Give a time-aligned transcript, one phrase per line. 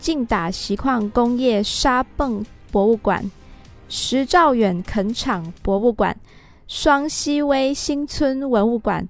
[0.00, 3.30] 劲打锡矿工业沙泵博物馆、
[3.88, 6.18] 石兆远垦场博物馆、
[6.66, 9.06] 双溪威新村文物馆、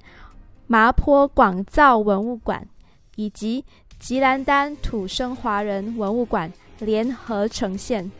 [0.67, 2.67] 麻坡广造文物馆
[3.15, 3.65] 以及
[4.01, 8.11] 吉兰丹土生华人文物馆联合呈现。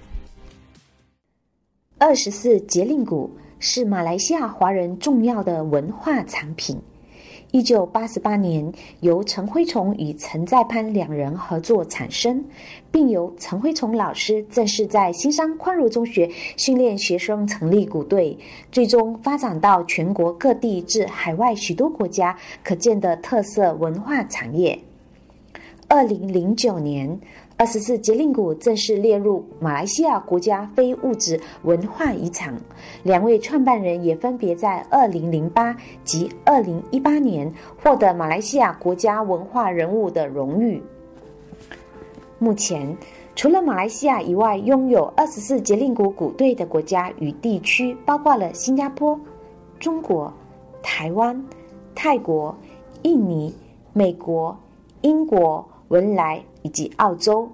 [1.99, 6.81] 二十四节令鼓是马来西亚华人重要的文化产品。
[7.53, 12.45] 一九八十八年，由陈辉崇与陈在攀两人合作产生，
[12.93, 18.39] 并由陈辉崇老师正式在新山宽如中学训练学生，成立鼓队，
[18.71, 24.79] 最终发展到全国各地至海外许多国家，可见的特色文化产业。
[25.91, 27.21] 二零零九年。
[27.57, 32.55] 二十四节令鼓正式列入马来西亚国家非物质文化遗产。
[33.03, 37.53] 两位创办人也分别在二零零八及二零一八年
[37.83, 40.81] 获得马来西亚国家文化人物的荣誉。
[42.39, 42.97] 目前，
[43.37, 49.21] 除了马来西亚以外，拥有二十四节令鼓鼓队的国家与地区包括了新加坡、
[49.79, 50.33] 中国、
[50.83, 51.45] 台湾、
[51.95, 52.57] 泰国、
[53.03, 53.55] 印尼、
[53.93, 54.57] 美国、
[55.03, 56.43] 英国、文莱。
[56.63, 57.49] 以及澳洲，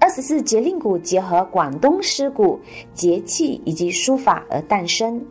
[0.00, 2.58] 二十四节令鼓结合广东诗鼓、
[2.94, 5.22] 节气以及书法而诞生。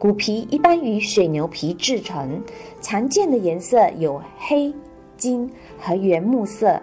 [0.00, 2.42] 鼓皮一般以水牛皮制成，
[2.80, 4.74] 常见的颜色有黑、
[5.16, 6.82] 金和原木色。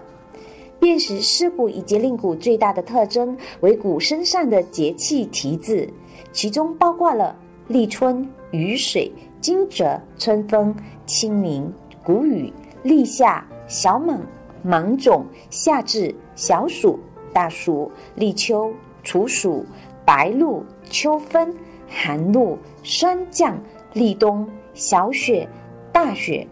[0.79, 5.85] 辨识诗鼓以及令鼓最大的特征为鼓身上的节气题字，
[6.31, 7.35] 其中包括了
[7.67, 10.73] 立春、雨水、惊蛰、春风、
[11.06, 11.69] 清明、
[12.06, 14.19] 谷雨、立夏、小满。
[14.63, 16.99] 芒种、夏至、小暑、
[17.33, 18.71] 大暑、立秋、
[19.01, 19.65] 处暑、
[20.05, 21.55] 白露、秋分、
[21.87, 23.57] 寒露、霜降、
[23.93, 25.49] 立冬、小雪、
[25.91, 26.45] 大雪、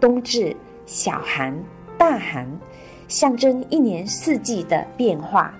[0.00, 0.56] 冬至、
[0.86, 1.56] 小寒、
[1.96, 2.48] 大寒，
[3.06, 5.54] 象征一年四季的变化。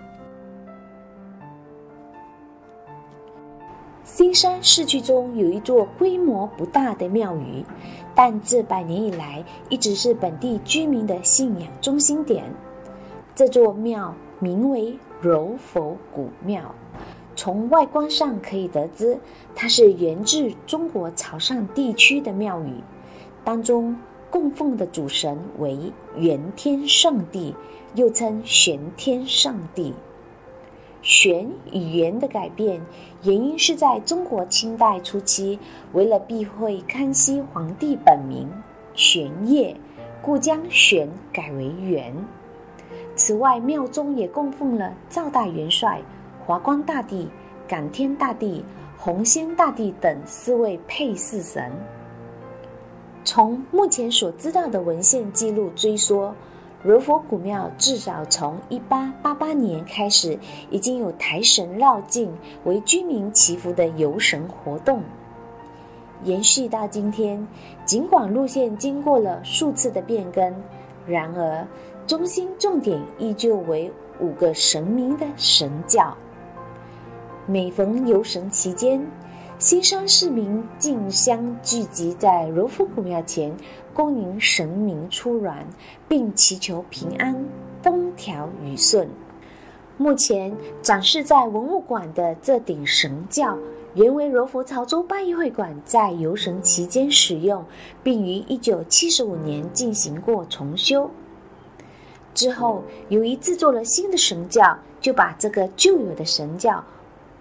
[4.14, 7.64] 新山市区中有一座规模不大的庙宇。
[8.14, 12.44] 但自百年以来，一直是本地居民的信仰中心点。
[13.34, 16.74] 这座庙名为柔佛古庙，
[17.34, 19.18] 从外观上可以得知，
[19.54, 22.84] 它是源自中国潮汕地区的庙宇。
[23.42, 23.96] 当中
[24.28, 27.54] 供奉的主神为元天上帝，
[27.94, 29.94] 又称玄天上帝。
[31.02, 32.80] 玄与元的改变，
[33.24, 35.58] 原因是在中国清代初期，
[35.92, 38.48] 为了避讳康熙皇帝本名
[38.94, 39.76] 玄烨，
[40.22, 42.14] 故将玄改为元。
[43.16, 46.00] 此外，庙中也供奉了赵大元帅、
[46.46, 47.28] 华光大帝、
[47.66, 48.64] 感天大帝、
[48.96, 51.70] 洪仙大帝等四位配祀神。
[53.24, 56.30] 从目前所知道的文献记录追溯。
[56.82, 60.36] 柔佛古庙至少从一八八八年开始，
[60.68, 65.00] 已经有抬神绕境为居民祈福的游神活动，
[66.24, 67.46] 延续到今天。
[67.84, 70.52] 尽管路线经过了数次的变更，
[71.06, 71.64] 然而
[72.04, 76.12] 中心重点依旧为五个神明的神教。
[77.46, 79.04] 每逢游神期间，
[79.62, 83.56] 新山市民竞相聚集在柔佛古庙前。
[83.94, 85.54] 恭迎神明出銮，
[86.08, 87.32] 并祈求平安、
[87.80, 89.08] 风调雨顺。
[89.96, 90.52] 目前
[90.82, 93.56] 展示在文物馆的这顶神轿，
[93.94, 97.64] 原为柔佛潮州八义会馆在游神期间使用，
[98.02, 101.08] 并于一九七十五年进行过重修。
[102.34, 106.82] 之后，由于制作了新的神轿，就把这个旧有的神轿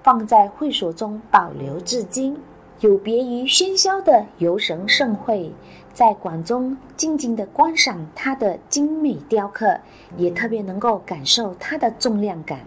[0.03, 2.37] 放在会所中保留至今。
[2.79, 5.51] 有别于喧嚣的游神盛会。
[5.93, 9.77] 在馆中静静的观赏它的精美雕刻，
[10.17, 12.61] 也特别能够感受它的重量感。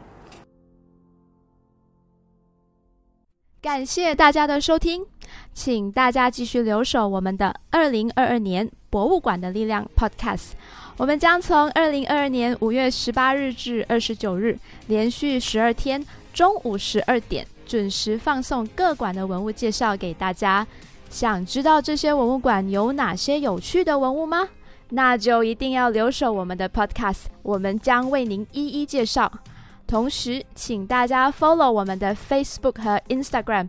[3.64, 5.06] 感谢大家的收听，
[5.54, 10.50] 请大家继续留守我们的二零二二年博物馆的力量 Podcast。
[10.98, 14.58] 我们将从二零二二年五月十八日至二十九日，
[14.88, 20.66] 连续十二天中午十二点准时放送各馆的文物介绍给大家。
[21.08, 24.46] 想知道这些文物馆有哪些有趣的文物吗？
[24.90, 29.32] 那就一定要留守我们的 Podcast，我们将为您一一介绍。
[29.94, 33.68] 同时，请大家 follow 我们的 Facebook 和 Instagram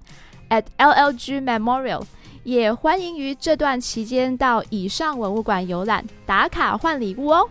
[0.50, 2.02] at LLG Memorial，
[2.44, 7.48] 也欢迎于这段期间到以上文物馆游览打卡换礼物哦。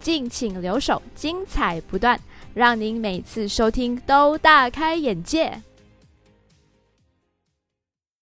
[0.00, 2.18] 敬请留守，精彩不断，
[2.52, 5.62] 让您每次收听都大开眼界。